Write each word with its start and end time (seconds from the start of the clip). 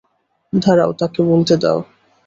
দাড়াও, 0.53 0.91
তাকে 0.99 1.19
বলতে 1.29 1.55
দাও। 1.63 1.79